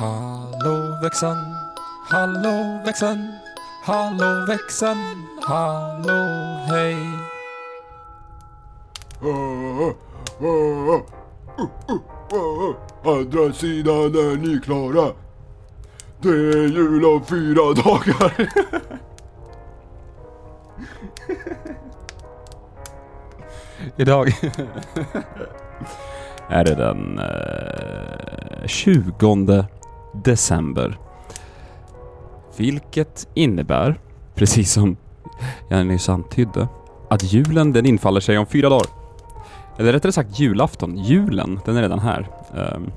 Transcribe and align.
Hallå 0.00 0.98
växeln, 1.02 1.54
hallå 2.10 2.80
växeln, 2.84 3.32
hallå 3.84 4.46
växeln, 4.48 5.26
hallå 5.42 6.24
hej. 6.68 6.96
Andra 13.04 13.52
sidan 13.52 14.14
är 14.14 14.36
ni 14.36 14.60
klara. 14.60 15.12
Det 16.20 16.28
är 16.28 16.66
jul 16.66 17.04
om 17.04 17.24
fyra 17.24 17.74
dagar. 17.74 18.48
Idag 23.96 24.28
är 26.48 26.64
det 26.64 26.74
den 26.74 27.18
eh, 27.18 28.66
20 28.66 29.26
december. 30.24 30.98
Vilket 32.56 33.28
innebär, 33.34 34.00
precis 34.34 34.72
som 34.72 34.96
jag 35.68 35.86
nyss 35.86 36.08
antydde, 36.08 36.68
att 37.10 37.32
julen 37.32 37.72
den 37.72 37.86
infaller 37.86 38.20
sig 38.20 38.38
om 38.38 38.46
fyra 38.46 38.68
dagar. 38.68 38.86
Eller 39.78 39.92
rättare 39.92 40.12
sagt 40.12 40.40
julafton. 40.40 40.98
Julen, 40.98 41.60
den 41.64 41.76
är 41.76 41.82
redan 41.82 41.98
här. 41.98 42.28
Um, 42.54 42.92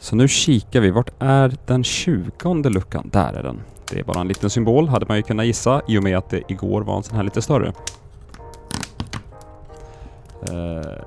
så 0.00 0.16
nu 0.16 0.28
kikar 0.28 0.80
vi. 0.80 0.90
Vart 0.90 1.10
är 1.18 1.56
den 1.66 1.84
20 1.84 2.68
luckan? 2.68 3.10
Där 3.12 3.32
är 3.32 3.42
den. 3.42 3.60
Det 3.90 3.98
är 3.98 4.04
bara 4.04 4.20
en 4.20 4.28
liten 4.28 4.50
symbol, 4.50 4.88
hade 4.88 5.06
man 5.08 5.16
ju 5.16 5.22
kunnat 5.22 5.46
gissa 5.46 5.82
i 5.88 5.98
och 5.98 6.02
med 6.02 6.18
att 6.18 6.30
det 6.30 6.42
igår 6.48 6.82
var 6.82 6.96
en 6.96 7.02
sån 7.02 7.16
här 7.16 7.22
lite 7.22 7.42
större. 7.42 7.72
Uh, 10.50 11.02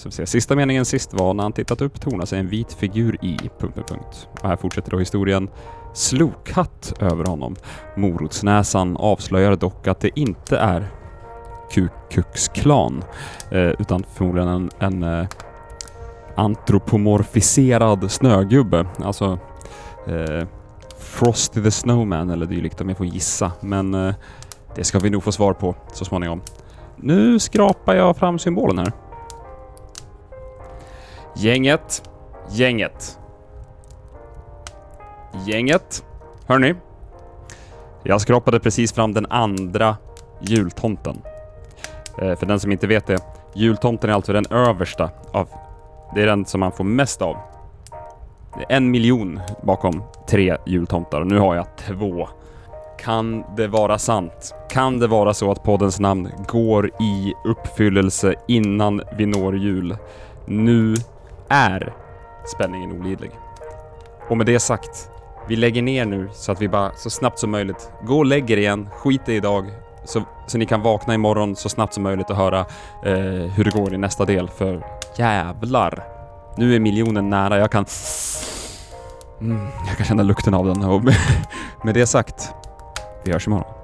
så 0.00 0.08
vi 0.08 0.12
ser. 0.12 0.24
Sista 0.24 0.56
meningen 0.56 0.84
sist 0.84 1.14
var 1.14 1.34
när 1.34 1.42
han 1.42 1.52
tittat 1.52 1.80
upp 1.80 2.00
tornar 2.00 2.26
sig 2.26 2.38
en 2.38 2.48
vit 2.48 2.72
figur 2.72 3.24
i... 3.24 3.36
Punkt, 3.58 3.74
punkt, 3.74 3.88
punkt. 3.88 4.28
Och 4.40 4.48
här 4.48 4.56
fortsätter 4.56 4.90
då 4.90 4.98
historien. 4.98 5.48
Slokhatt 5.94 6.92
över 7.00 7.24
honom. 7.24 7.56
Morotsnäsan 7.96 8.96
avslöjar 8.96 9.56
dock 9.56 9.86
att 9.86 10.00
det 10.00 10.20
inte 10.20 10.58
är 10.58 10.88
Ku 11.72 11.88
Klan, 12.54 13.04
eh, 13.50 13.58
utan 13.60 14.04
förmodligen 14.14 14.48
en, 14.48 14.70
en 14.78 15.02
eh, 15.02 15.26
antropomorfiserad 16.36 18.10
snögubbe. 18.10 18.86
Alltså 18.98 19.38
eh, 20.06 20.46
Frosty 20.98 21.62
the 21.62 21.70
Snowman 21.70 22.30
eller 22.30 22.46
dylikt 22.46 22.80
om 22.80 22.88
jag 22.88 22.98
får 22.98 23.06
gissa. 23.06 23.52
Men 23.60 23.94
eh, 23.94 24.14
det 24.74 24.84
ska 24.84 24.98
vi 24.98 25.10
nog 25.10 25.22
få 25.22 25.32
svar 25.32 25.52
på 25.52 25.74
så 25.92 26.04
småningom. 26.04 26.40
Nu 26.96 27.38
skrapar 27.38 27.94
jag 27.94 28.16
fram 28.16 28.38
symbolen 28.38 28.78
här. 28.78 28.92
Gänget. 31.40 32.10
Gänget. 32.50 33.18
Gänget. 35.46 36.04
Hörni. 36.46 36.74
Jag 38.02 38.20
skrapade 38.20 38.60
precis 38.60 38.92
fram 38.92 39.14
den 39.14 39.26
andra 39.26 39.96
jultomten. 40.40 41.22
Eh, 42.22 42.36
för 42.36 42.46
den 42.46 42.60
som 42.60 42.72
inte 42.72 42.86
vet 42.86 43.06
det, 43.06 43.18
jultomten 43.54 44.10
är 44.10 44.14
alltså 44.14 44.32
den 44.32 44.46
översta 44.50 45.10
av... 45.32 45.48
Det 46.14 46.22
är 46.22 46.26
den 46.26 46.44
som 46.44 46.60
man 46.60 46.72
får 46.72 46.84
mest 46.84 47.22
av. 47.22 47.36
Det 48.58 48.62
är 48.72 48.76
en 48.76 48.90
miljon 48.90 49.40
bakom 49.62 50.02
tre 50.28 50.56
jultomtar 50.66 51.20
och 51.20 51.26
nu 51.26 51.38
har 51.38 51.54
jag 51.54 51.66
två. 51.76 52.28
Kan 52.98 53.44
det 53.56 53.66
vara 53.66 53.98
sant? 53.98 54.54
Kan 54.70 54.98
det 54.98 55.06
vara 55.06 55.34
så 55.34 55.50
att 55.50 55.62
poddens 55.62 56.00
namn 56.00 56.30
går 56.48 56.86
i 56.86 57.34
uppfyllelse 57.44 58.34
innan 58.48 59.02
vi 59.16 59.26
når 59.26 59.56
jul? 59.56 59.96
Nu 60.46 60.94
är 61.50 61.92
spänningen 62.46 63.00
olidlig. 63.00 63.30
Och 64.28 64.36
med 64.36 64.46
det 64.46 64.60
sagt, 64.60 65.10
vi 65.48 65.56
lägger 65.56 65.82
ner 65.82 66.04
nu 66.04 66.28
så 66.32 66.52
att 66.52 66.62
vi 66.62 66.68
bara 66.68 66.92
så 66.96 67.10
snabbt 67.10 67.38
som 67.38 67.50
möjligt, 67.50 67.90
gå 68.02 68.18
och 68.18 68.26
lägg 68.26 68.50
er 68.50 68.56
igen, 68.56 68.88
skit 68.92 69.28
i 69.28 69.34
idag, 69.34 69.70
så, 70.04 70.22
så 70.46 70.58
ni 70.58 70.66
kan 70.66 70.82
vakna 70.82 71.14
imorgon 71.14 71.56
så 71.56 71.68
snabbt 71.68 71.94
som 71.94 72.02
möjligt 72.02 72.30
och 72.30 72.36
höra 72.36 72.58
eh, 73.04 73.52
hur 73.54 73.64
det 73.64 73.70
går 73.70 73.94
i 73.94 73.98
nästa 73.98 74.24
del, 74.24 74.48
för 74.48 74.86
jävlar! 75.16 76.04
Nu 76.56 76.74
är 76.74 76.80
miljonen 76.80 77.30
nära, 77.30 77.58
jag 77.58 77.70
kan... 77.70 77.86
Mm, 79.40 79.68
jag 79.88 79.96
kan 79.96 80.06
känna 80.06 80.22
lukten 80.22 80.54
av 80.54 80.66
den 80.66 80.84
och 80.84 81.04
med, 81.04 81.14
med 81.84 81.94
det 81.94 82.06
sagt, 82.06 82.54
vi 83.24 83.32
hörs 83.32 83.46
imorgon. 83.46 83.79